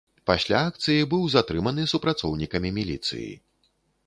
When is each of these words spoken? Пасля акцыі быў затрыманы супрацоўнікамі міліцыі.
Пасля 0.29 0.61
акцыі 0.69 1.03
быў 1.11 1.27
затрыманы 1.35 1.85
супрацоўнікамі 1.93 2.73
міліцыі. 2.79 3.31